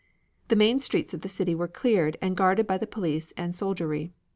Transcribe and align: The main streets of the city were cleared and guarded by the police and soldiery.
The 0.47 0.55
main 0.55 0.79
streets 0.79 1.13
of 1.13 1.21
the 1.21 1.29
city 1.29 1.53
were 1.53 1.67
cleared 1.67 2.17
and 2.23 2.35
guarded 2.35 2.65
by 2.65 2.79
the 2.79 2.87
police 2.87 3.33
and 3.37 3.55
soldiery. 3.55 4.11